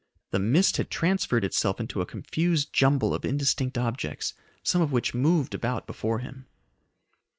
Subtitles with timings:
[0.31, 5.13] The mist had transferred itself into a confused jumble of indistinct objects, some of which
[5.13, 6.47] moved about before him.